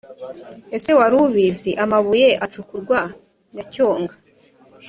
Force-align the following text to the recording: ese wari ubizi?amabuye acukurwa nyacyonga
ese 0.75 0.89
wari 0.97 1.15
ubizi?amabuye 1.27 2.29
acukurwa 2.45 2.99
nyacyonga 3.53 4.13